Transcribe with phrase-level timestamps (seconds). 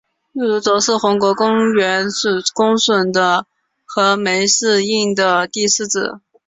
[0.31, 2.07] 阮如琢是宏国公阮
[2.55, 3.11] 公笋
[3.85, 6.19] 和枚氏映的第四子。